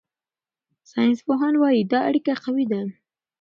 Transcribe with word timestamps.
ساینسپوهان 0.91 1.53
وايي 1.57 1.81
دا 1.91 1.99
اړیکه 2.09 2.33
قوي 2.43 2.65
ده. 2.71 2.81